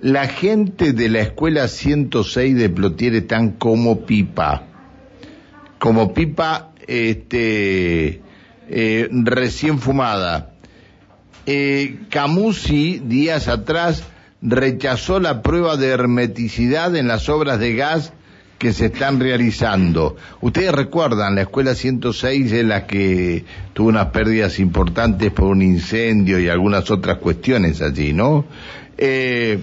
[0.00, 4.62] La gente de la escuela 106 de Plotier están como pipa.
[5.80, 8.22] Como pipa este,
[8.68, 10.52] eh, recién fumada.
[11.46, 14.04] Eh, Camusi, días atrás,
[14.40, 18.12] rechazó la prueba de hermeticidad en las obras de gas
[18.58, 20.16] que se están realizando.
[20.40, 26.38] Ustedes recuerdan la escuela 106 en la que tuvo unas pérdidas importantes por un incendio
[26.38, 28.44] y algunas otras cuestiones allí, ¿no?
[28.96, 29.60] Eh,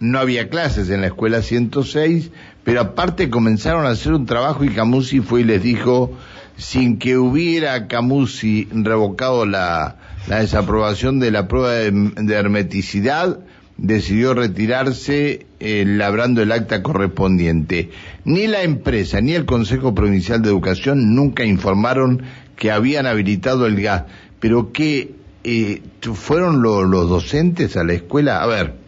[0.00, 2.30] no había clases en la escuela 106,
[2.64, 6.12] pero aparte comenzaron a hacer un trabajo y Camusi fue y les dijo,
[6.56, 9.96] sin que hubiera Camusi revocado la,
[10.28, 13.40] desaprobación de la prueba de hermeticidad,
[13.76, 17.90] decidió retirarse eh, labrando el acta correspondiente.
[18.24, 22.22] Ni la empresa ni el Consejo Provincial de Educación nunca informaron
[22.56, 24.04] que habían habilitado el gas,
[24.40, 25.82] pero que eh,
[26.14, 28.42] fueron los docentes a la escuela.
[28.42, 28.83] A ver,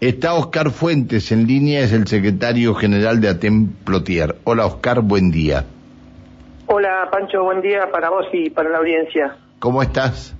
[0.00, 4.36] está Oscar Fuentes en línea, es el secretario general de ATEM Plotier.
[4.44, 5.64] Hola Oscar, buen día.
[6.66, 9.36] Hola Pancho, buen día para vos y para la audiencia.
[9.58, 10.34] ¿Cómo estás?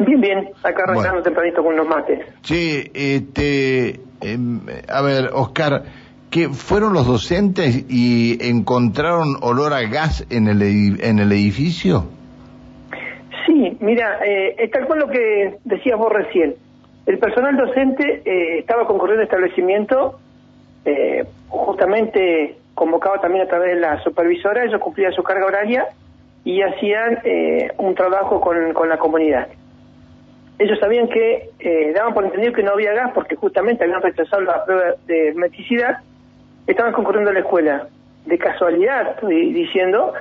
[0.00, 2.20] Bien, bien, acá arrancando tempranito con los mates.
[2.42, 5.84] Sí, este, em, a ver, Oscar,
[6.30, 12.04] ¿qué fueron los docentes y encontraron olor a gas en el, en el edificio?
[13.46, 16.54] Sí, mira, eh, es tal cual lo que decías vos recién.
[17.08, 20.20] El personal docente eh, estaba concurriendo al establecimiento,
[20.84, 25.86] eh, justamente convocado también a través de la supervisora, ellos cumplían su carga horaria
[26.44, 29.48] y hacían eh, un trabajo con, la comunidad
[30.58, 34.42] ellos sabían que eh, daban por entendido que no había gas porque justamente habían rechazado
[34.42, 35.98] la prueba de hermeticidad,
[36.66, 37.86] estaban concurriendo a la escuela.
[38.26, 40.12] De casualidad, estoy diciendo,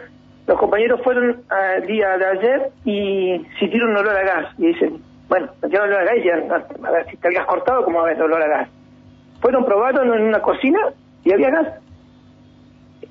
[0.46, 4.46] los compañeros fueron al día de ayer y sintieron un olor a gas.
[4.60, 7.46] Y dicen, bueno, sintieron olor a gas y decían, a ver si está el gas
[7.46, 8.70] cortado, ¿cómo va a olor a gas?
[9.42, 10.80] Fueron, probaron en una cocina
[11.24, 11.68] y había gas.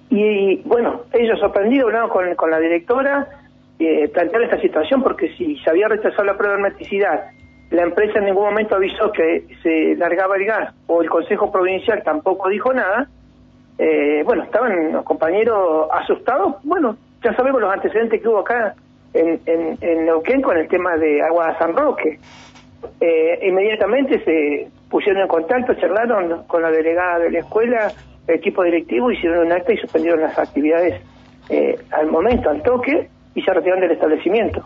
[0.09, 3.29] Y, bueno, ellos sorprendidos hablaron con, con la directora,
[3.79, 7.27] eh, plantear esta situación porque si se había rechazado la prueba de hermeticidad,
[7.71, 12.03] la empresa en ningún momento avisó que se largaba el gas o el Consejo Provincial
[12.03, 13.09] tampoco dijo nada,
[13.79, 18.75] eh, bueno, estaban los compañeros asustados, bueno, ya sabemos los antecedentes que hubo acá
[19.17, 22.19] en, en, Neuquén con el tema de Agua de San Roque.
[23.01, 27.93] Eh, inmediatamente se pusieron en contacto, charlaron con la delegada de la escuela,
[28.27, 31.01] el equipo directivo, hicieron un acta y suspendieron las actividades
[31.49, 34.63] eh, al momento, al toque, y se retiraron del establecimiento.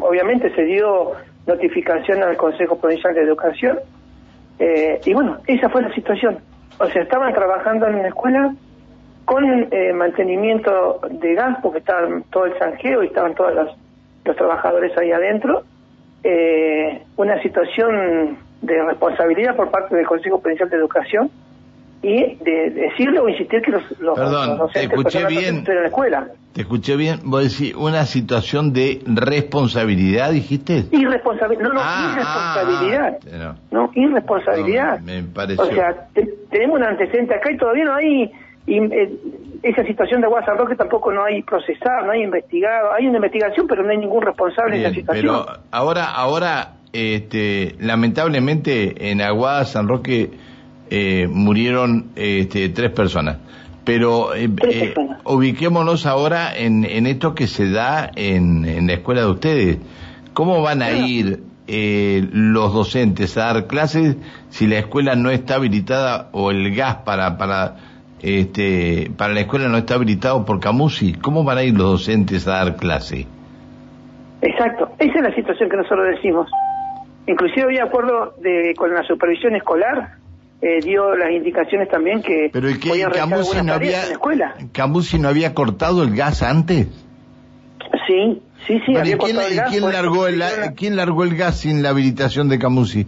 [0.00, 1.12] obviamente se dio
[1.46, 3.78] notificación al Consejo Provincial de Educación
[4.58, 6.38] eh, y bueno, esa fue la situación.
[6.78, 8.54] O sea, estaban trabajando en una escuela
[9.24, 14.96] con eh, mantenimiento de gas porque estaban todo el sanjeo y estaban todos los, trabajadores
[14.96, 15.64] ahí adentro.
[16.22, 21.30] Eh, una situación de responsabilidad por parte del Consejo Provincial de Educación
[22.02, 26.28] y de decirle o insistir que los, los, Perdón, te escuché bien, en la escuela.
[26.52, 30.84] Te escuché bien, vos decís una situación de responsabilidad, dijiste.
[30.92, 33.18] Irresponsabilidad, no, no, ah, irresponsabilidad.
[33.32, 33.90] Ah, no.
[33.94, 35.00] irresponsabilidad.
[35.00, 35.64] me pareció.
[35.64, 36.08] O sea,
[36.50, 38.30] tenemos un antecedente acá y todavía no hay
[38.66, 39.12] y, eh,
[39.64, 43.66] esa situación de WhatsApp Roque tampoco no hay procesado, no hay investigado, hay una investigación,
[43.66, 45.24] pero no hay ningún responsable en esa situación.
[45.24, 50.30] Pero ahora, ahora, este, lamentablemente en Aguada San Roque
[50.90, 53.38] eh, murieron este, tres personas.
[53.84, 59.22] Pero eh, eh, ubiquémonos ahora en, en, esto que se da en, en, la escuela
[59.22, 59.78] de ustedes.
[60.34, 64.16] ¿Cómo van a ir los docentes a dar clases
[64.50, 67.76] si la escuela no está habilitada o el gas para, para,
[68.24, 71.12] este, para la escuela no está habilitado por Camusi?
[71.12, 73.26] ¿Cómo van a ir los docentes a dar clase?
[74.40, 76.48] Exacto, esa es la situación que nosotros decimos.
[77.26, 80.18] Inclusive había acuerdo de, con la supervisión escolar
[80.62, 84.00] eh, dio las indicaciones también que pero ¿y Camusi no había
[84.72, 86.86] Camusi no había cortado el gas antes
[88.06, 90.42] sí sí sí había quién, cortado el gas, ¿quién largó el,
[90.74, 93.06] quién largó el gas sin la habilitación de Camusi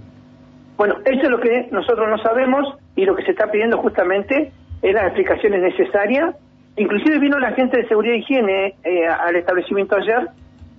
[0.77, 4.53] bueno eso es lo que nosotros no sabemos y lo que se está pidiendo justamente
[4.83, 6.35] es las explicaciones necesarias
[6.77, 10.29] inclusive vino la gente de seguridad e higiene eh, al establecimiento ayer.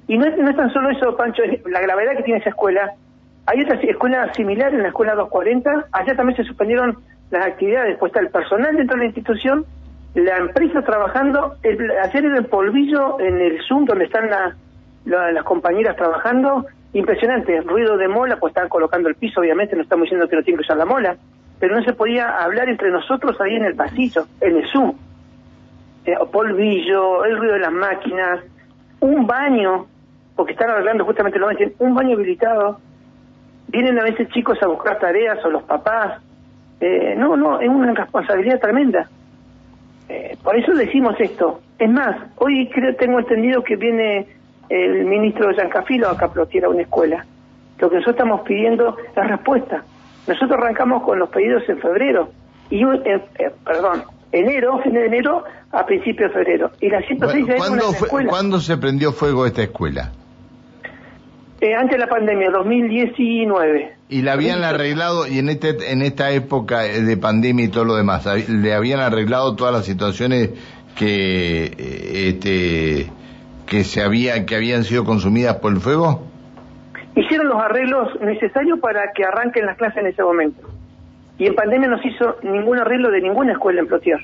[0.08, 2.52] Y no es, no es tan solo eso Pancho es la gravedad que tiene esa
[2.52, 2.94] escuela.
[3.46, 6.98] Hay otra escuela similar en la escuela 240, allá también se suspendieron
[7.30, 9.66] las actividades, pues está el personal dentro de la institución,
[10.16, 14.30] la empresa trabajando, el, ayer el polvillo en el Zoom donde están
[15.06, 20.06] las compañeras trabajando, impresionante, ruido de mola, pues estaban colocando el piso, obviamente, no estamos
[20.06, 21.18] diciendo que no tiene que usar la mola,
[21.60, 24.94] pero no se podía hablar entre nosotros ahí en el pasillo, en el Zoom.
[26.06, 28.40] Eh, polvillo, el ruido de las máquinas,
[29.00, 29.88] un baño,
[30.36, 31.48] porque están arreglando justamente lo
[31.80, 32.80] un baño habilitado,
[33.68, 36.22] vienen a veces chicos a buscar tareas o los papás.
[36.80, 39.10] Eh, no, no, es una responsabilidad tremenda.
[40.10, 41.62] Eh, por eso decimos esto.
[41.78, 44.28] Es más, hoy creo tengo entendido que viene
[44.70, 47.26] el ministro de Yancafilo acá a a una escuela.
[47.80, 49.84] Lo que nosotros estamos pidiendo es respuesta.
[50.28, 52.30] Nosotros arrancamos con los pedidos en febrero
[52.70, 56.72] y eh, eh, perdón, enero, fin de enero a principios de febrero.
[56.82, 60.12] Y la 106 bueno, ¿cuándo, fue, ¿Cuándo se prendió fuego esta escuela?
[61.60, 63.94] Eh, antes de la pandemia, 2019.
[64.10, 67.96] ¿Y la habían arreglado, y en, este, en esta época de pandemia y todo lo
[67.96, 70.52] demás, le habían arreglado todas las situaciones
[70.96, 73.12] que, eh, este,
[73.66, 76.27] que, se había, que habían sido consumidas por el fuego?
[77.18, 80.70] Hicieron los arreglos necesarios para que arranquen las clases en ese momento.
[81.40, 84.20] Y en pandemia no se hizo ningún arreglo de ninguna escuela en Plotier.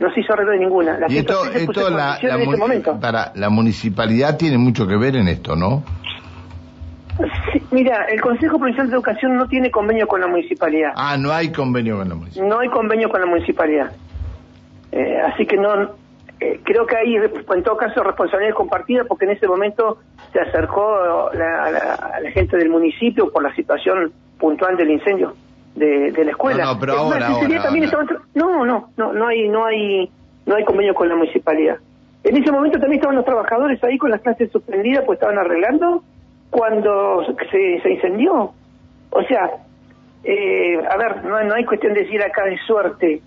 [0.00, 0.98] No se hizo arreglo de ninguna.
[1.08, 5.82] y esto, esto la, este para la municipalidad tiene mucho que ver en esto, ¿no?
[7.72, 10.92] mira, el Consejo Provincial de Educación no tiene convenio con la municipalidad.
[10.96, 12.54] Ah, no hay convenio con la municipalidad.
[12.54, 13.92] No hay convenio con la municipalidad.
[14.92, 15.90] Eh, así que no,
[16.40, 19.98] eh, creo que hay, en todo caso, responsabilidad compartida porque en ese momento
[20.32, 21.70] se acercó la,
[22.20, 25.34] la gente del municipio por la situación puntual del incendio
[25.78, 26.64] de, la escuela.
[26.64, 27.28] No, pero ahora,
[28.34, 30.10] no, no, no, no hay, no hay,
[30.46, 31.78] no hay convenio con la municipalidad.
[32.24, 36.02] En ese momento también estaban los trabajadores ahí con las clases suspendidas, pues estaban arreglando
[36.50, 38.52] cuando se, se incendió.
[39.10, 39.50] O sea,
[40.24, 43.22] eh, a ver, no, no hay cuestión de decir acá de suerte,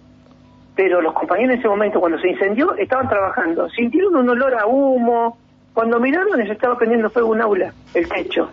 [0.82, 3.70] pero los compañeros en ese momento, cuando se incendió, estaban trabajando.
[3.70, 5.38] Sintieron un olor a humo.
[5.76, 8.50] Cuando miraron, les estaba prendiendo fuego un aula, el techo.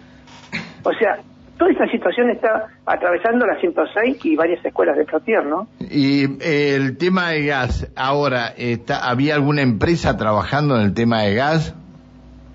[0.85, 1.17] O sea,
[1.57, 5.69] toda esta situación está atravesando la 106 y varias escuelas de Frontier, ¿no?
[5.81, 11.23] Y eh, el tema de gas, ahora, está, ¿había alguna empresa trabajando en el tema
[11.23, 11.75] de gas?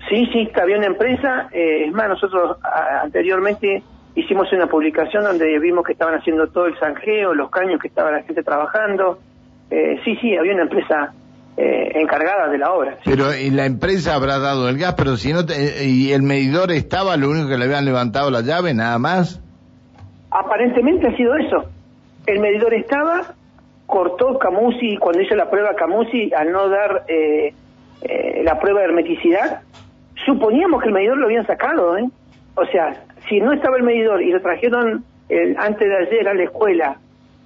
[0.08, 1.48] Sí, sí, había una empresa.
[1.50, 2.58] Eh, es más, nosotros
[3.02, 3.82] anteriormente
[4.14, 8.12] hicimos una publicación donde vimos que estaban haciendo todo el zanjeo, los caños que estaba
[8.12, 9.18] la gente trabajando.
[9.70, 11.12] Eh, sí, sí, había una empresa
[11.56, 12.98] eh, encargada de la obra.
[13.04, 15.40] Pero y la empresa habrá dado el gas, pero si no
[15.82, 19.40] y el medidor estaba, lo único que le habían levantado la llave, nada más.
[20.30, 21.64] Aparentemente ha sido eso.
[22.26, 23.34] El medidor estaba,
[23.86, 27.54] cortó Camusi cuando hizo la prueba Camusi al no dar eh,
[28.02, 29.60] eh, la prueba de hermeticidad.
[30.26, 32.08] Suponíamos que el medidor lo habían sacado, ¿eh?
[32.56, 36.34] O sea, si no estaba el medidor y lo trajeron el, antes de ayer a
[36.34, 36.96] la escuela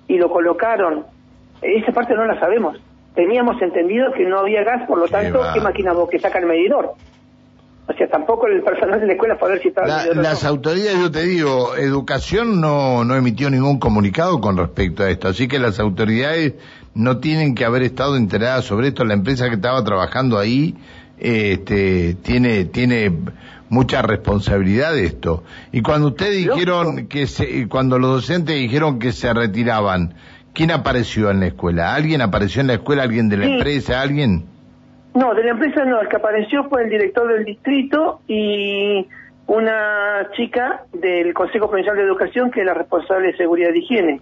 [0.07, 1.05] y lo colocaron,
[1.63, 2.79] esa parte no la sabemos
[3.19, 6.47] teníamos entendido que no había gas, por lo tanto, ¿qué, máquina vos que saca el
[6.47, 6.93] medidor?
[7.89, 11.11] O sea, tampoco el personal de la escuela puede ver si estaba Las autoridades, yo
[11.11, 15.81] te digo, educación no, no emitió ningún comunicado con respecto a esto, así que las
[15.81, 16.55] autoridades
[16.95, 19.05] no tienen que haber estado enteradas sobre esto.
[19.05, 20.77] La empresa que estaba trabajando ahí
[21.19, 23.11] este, tiene, tiene
[23.69, 25.43] mucha responsabilidad de esto.
[25.73, 30.15] Y cuando ustedes dijeron que se, cuando los docentes dijeron que se retiraban,
[30.53, 31.95] ¿Quién apareció en la escuela?
[31.95, 33.05] ¿Alguien apareció en la escuela?
[33.05, 34.01] ¿Alguien de la empresa?
[34.01, 34.45] ¿Alguien?
[35.15, 36.01] No, de la empresa no.
[36.01, 39.07] El que apareció fue el director del distrito y
[39.47, 44.21] una chica del Consejo Provincial de Educación que es la responsable de seguridad de higiene.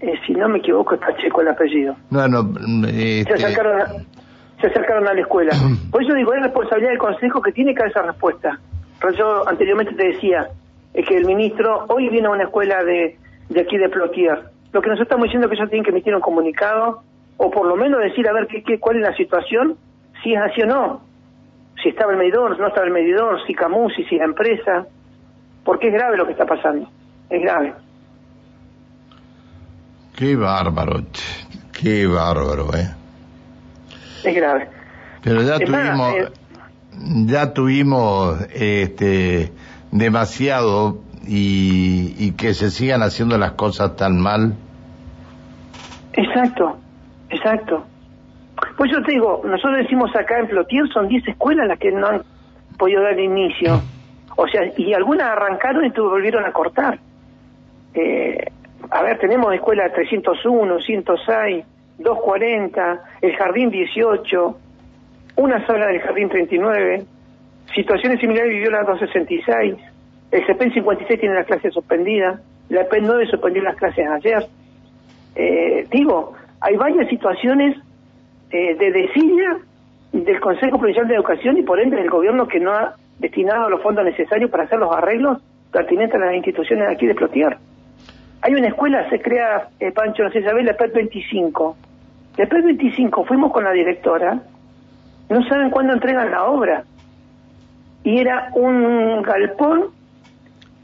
[0.00, 1.96] Eh, si no me equivoco, está checo el apellido.
[2.10, 2.40] No, no.
[2.88, 3.36] Este...
[3.36, 3.86] Se, acercaron a,
[4.60, 5.52] se acercaron a la escuela.
[5.90, 8.58] Por eso digo, es responsabilidad del Consejo que tiene que dar esa respuesta.
[9.00, 10.48] Pero yo anteriormente te decía
[10.94, 13.16] es que el ministro hoy viene a una escuela de,
[13.48, 16.14] de aquí de Plotier lo que nos estamos diciendo es que ellos tienen que emitir
[16.14, 17.02] un comunicado
[17.36, 19.76] o por lo menos decir a ver qué, qué, cuál es la situación,
[20.22, 21.00] si es así o no.
[21.80, 24.86] Si estaba el medidor, no estaba el medidor, si Camusi, si la empresa.
[25.64, 26.88] Porque es grave lo que está pasando.
[27.30, 27.72] Es grave.
[30.16, 31.02] Qué bárbaro,
[31.72, 32.90] qué bárbaro, ¿eh?
[34.24, 34.68] Es grave.
[35.22, 36.28] Pero ya tuvimos, eh,
[37.26, 39.52] ya tuvimos, este,
[39.92, 44.54] demasiado y, y que se sigan haciendo las cosas tan mal.
[46.16, 46.78] Exacto,
[47.30, 47.84] exacto.
[48.76, 52.06] Pues yo te digo, nosotros decimos acá en Plotier son 10 escuelas las que no
[52.06, 52.22] han
[52.78, 53.80] podido dar inicio.
[54.36, 56.98] O sea, y algunas arrancaron y volvieron a cortar.
[57.94, 58.50] Eh,
[58.90, 61.64] a ver, tenemos escuela 301, 106,
[61.98, 64.58] 240, el jardín 18,
[65.36, 67.04] una sala del jardín 39,
[67.74, 69.74] situaciones similares vivió la 266.
[70.30, 74.46] El CEPEN 56 tiene las clases suspendidas, la e PEN 9 suspendió las clases ayer.
[75.34, 77.76] Eh, digo, hay varias situaciones
[78.50, 79.58] eh, de desidia
[80.12, 83.82] del Consejo Provincial de Educación y por ende del gobierno que no ha destinado los
[83.82, 87.56] fondos necesarios para hacer los arreglos pertinentes a las instituciones aquí de Plotier.
[88.42, 91.76] Hay una escuela, se crea, eh, Pancho, no sé si sabés, la PET 25.
[92.36, 94.40] La PET 25 fuimos con la directora,
[95.30, 96.84] no saben cuándo entregan la obra.
[98.04, 99.86] Y era un galpón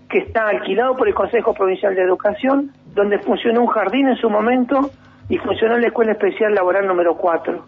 [0.09, 4.29] que está alquilado por el Consejo Provincial de Educación, donde funcionó un jardín en su
[4.29, 4.91] momento
[5.29, 7.65] y funcionó la Escuela Especial Laboral número 4.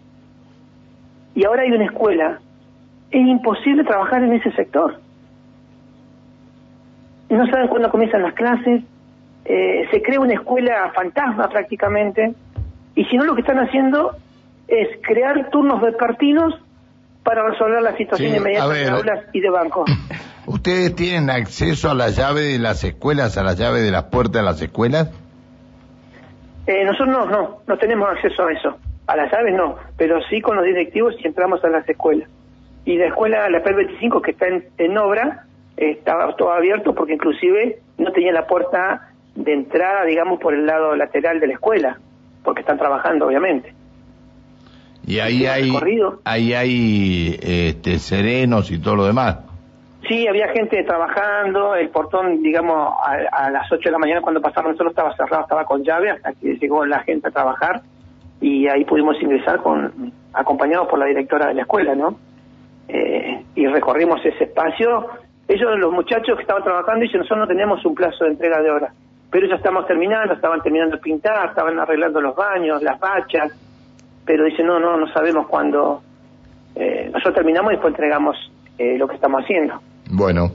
[1.35, 2.39] Y ahora hay una escuela.
[3.09, 4.99] Es imposible trabajar en ese sector.
[7.29, 8.83] No saben cuándo comienzan las clases,
[9.45, 12.33] eh, se crea una escuela fantasma prácticamente,
[12.95, 14.15] y si no lo que están haciendo
[14.67, 16.53] es crear turnos vespertinos
[17.23, 19.89] para resolver la situación Sí, inmediata de aulas y de bancos.
[20.45, 24.33] ¿Ustedes tienen acceso a la llave de las escuelas, a la llave de las puertas
[24.33, 25.09] de las escuelas?
[26.67, 28.77] Eh, nosotros no, no, no tenemos acceso a eso.
[29.07, 32.29] A las llaves no, pero sí con los directivos si entramos a las escuelas.
[32.85, 35.45] Y la escuela, la PER 25 que está en, en obra,
[35.77, 40.65] eh, estaba todo abierto porque inclusive no tenía la puerta de entrada, digamos, por el
[40.65, 41.97] lado lateral de la escuela,
[42.43, 43.73] porque están trabajando, obviamente.
[45.05, 45.71] Y ahí hay,
[46.23, 49.37] ahí hay este, serenos y todo lo demás.
[50.07, 54.41] Sí, había gente trabajando, el portón, digamos, a, a las 8 de la mañana cuando
[54.41, 57.81] pasamos nosotros estaba cerrado, estaba con llave, hasta que llegó la gente a trabajar
[58.43, 62.17] y ahí pudimos ingresar con acompañados por la directora de la escuela, ¿no?
[62.89, 65.07] Eh, y recorrimos ese espacio.
[65.47, 68.69] Ellos, los muchachos que estaban trabajando, dicen, nosotros no tenemos un plazo de entrega de
[68.69, 68.93] horas,
[69.31, 73.53] pero ya estamos terminando, estaban terminando de pintar, estaban arreglando los baños, las bachas,
[74.25, 76.01] pero dicen, no, no, no sabemos cuándo.
[76.75, 79.79] Eh, nosotros terminamos y después entregamos eh, lo que estamos haciendo.
[80.15, 80.51] Bueno,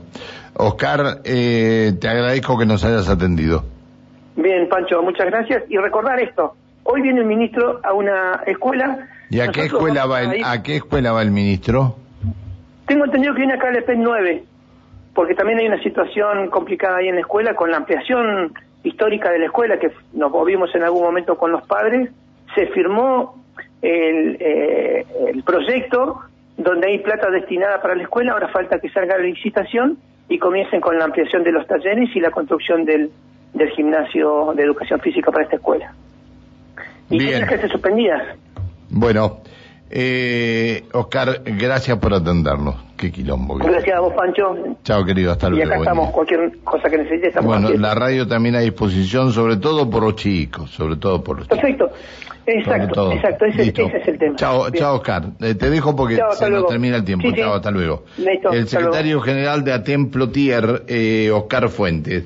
[0.55, 3.65] Oscar, eh, te agradezco que nos hayas atendido.
[4.37, 5.63] Bien, Pancho, muchas gracias.
[5.67, 9.09] Y recordar esto, hoy viene el ministro a una escuela.
[9.29, 11.97] ¿Y a qué escuela va el, a qué escuela va el ministro?
[12.87, 14.43] Tengo entendido que viene acá el PEN 9,
[15.13, 19.39] porque también hay una situación complicada ahí en la escuela con la ampliación histórica de
[19.39, 22.09] la escuela, que nos movimos en algún momento con los padres.
[22.55, 23.43] Se firmó
[23.81, 26.28] el, eh, el proyecto
[26.59, 29.97] donde hay plata destinada para la escuela, ahora falta que salga la licitación
[30.27, 33.09] y comiencen con la ampliación de los talleres y la construcción del,
[33.53, 35.93] del gimnasio de educación física para esta escuela.
[37.09, 37.47] Y Bien.
[37.47, 38.37] que ser suspendidas.
[38.89, 39.39] Bueno,
[39.89, 42.88] eh, Oscar, gracias por atendernos.
[42.99, 43.57] Qué quilombo.
[43.57, 44.55] que- Gracias a vos, Pancho.
[44.83, 45.65] Chao, querido, hasta Y luego.
[45.65, 46.13] acá buen estamos, día.
[46.13, 50.15] cualquier cosa que necesite, estamos Bueno, la radio también a disposición, sobre todo por los
[50.15, 51.59] chicos, sobre todo por los chicos.
[51.61, 51.91] Perfecto.
[52.45, 54.35] Exacto, exacto, ese, es el tema.
[54.35, 54.73] Chao, Bien.
[54.73, 55.23] chao, Oscar.
[55.39, 57.27] Eh, te dejo porque Chao, se nos termina el tiempo.
[57.29, 57.41] Sí, sí.
[57.41, 58.05] Chao, hasta luego.
[58.17, 62.25] Listo, el secretario general de Atem Plotier, eh, Oscar Fuentes.